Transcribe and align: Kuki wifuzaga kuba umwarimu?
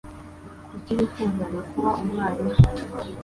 Kuki 0.69 0.91
wifuzaga 0.97 1.59
kuba 1.69 1.91
umwarimu? 2.01 2.53